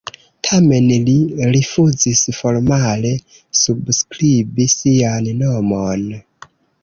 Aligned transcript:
Tamen 0.45 0.85
li 1.09 1.13
rifuzis 1.55 2.21
formale 2.37 3.11
subskribi 3.61 4.67
sian 4.77 5.29
nomon. 5.45 6.09